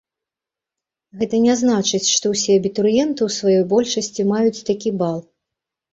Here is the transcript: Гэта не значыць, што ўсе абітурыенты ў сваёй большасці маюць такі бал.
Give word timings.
Гэта 1.19 1.35
не 1.43 1.53
значыць, 1.61 2.09
што 2.15 2.25
ўсе 2.33 2.51
абітурыенты 2.61 3.21
ў 3.27 3.37
сваёй 3.39 3.63
большасці 3.75 4.21
маюць 4.35 4.63
такі 4.71 4.89
бал. 5.03 5.17